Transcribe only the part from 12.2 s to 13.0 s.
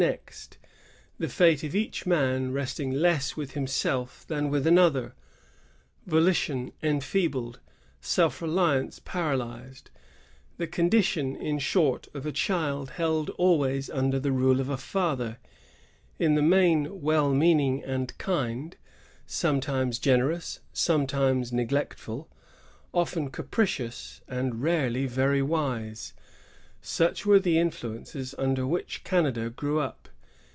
a child